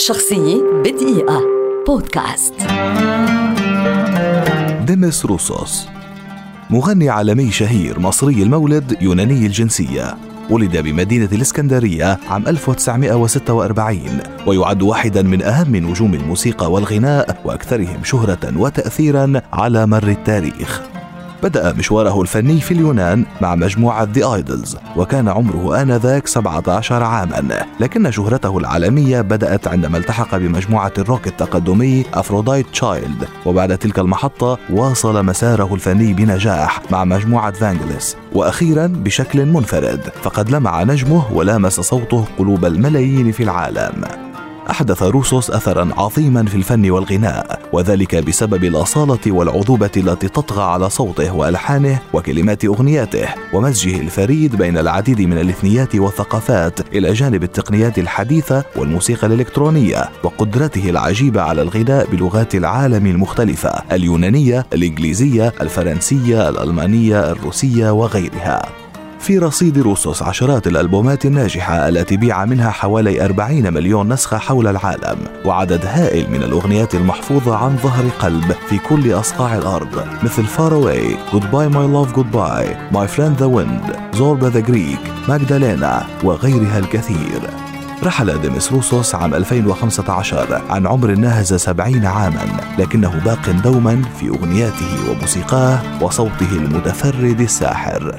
[0.00, 1.42] شخصية بدقيقة.
[1.86, 2.54] بودكاست.
[4.86, 5.86] ديمس روسوس
[6.70, 10.16] مغني عالمي شهير مصري المولد يوناني الجنسية
[10.50, 19.42] ولد بمدينة الإسكندرية عام 1946 ويعد واحدا من أهم نجوم الموسيقى والغناء وأكثرهم شهرة وتأثيرا
[19.52, 20.89] على مر التاريخ.
[21.42, 27.66] بدأ مشواره الفني في اليونان مع مجموعة The Idols وكان عمره آنذاك 17 عاما.
[27.80, 35.24] لكن شهرته العالمية بدأت عندما التحق بمجموعة الروك التقدمي Aphrodite's Child وبعد تلك المحطة واصل
[35.24, 42.64] مساره الفني بنجاح مع مجموعة فانجلس وأخيرا بشكل منفرد فقد لمع نجمه ولامس صوته قلوب
[42.64, 44.29] الملايين في العالم.
[44.70, 51.34] أحدث روسوس أثرا عظيما في الفن والغناء وذلك بسبب الأصالة والعذوبة التي تطغى على صوته
[51.34, 59.26] وألحانه وكلمات أغنياته ومزجه الفريد بين العديد من الإثنيات والثقافات إلى جانب التقنيات الحديثة والموسيقى
[59.26, 68.89] الإلكترونية وقدرته العجيبة على الغناء بلغات العالم المختلفة اليونانية الإنجليزية الفرنسية الألمانية الروسية وغيرها.
[69.20, 75.18] في رصيد روسوس عشرات الألبومات الناجحة التي بيع منها حوالي 40 مليون نسخة حول العالم
[75.44, 81.32] وعدد هائل من الأغنيات المحفوظة عن ظهر قلب في كل أصقاع الأرض مثل Far Away,
[81.32, 87.50] Goodbye My Love Goodbye, My Friend the Wind, Zorba the Greek, ماجدالينا وغيرها الكثير.
[88.02, 92.46] رحل ديمس روسوس عام 2015 عن عمر ناهز 70 عاما
[92.78, 98.18] لكنه باق دوما في أغنياته وموسيقاه وصوته المتفرد الساحر.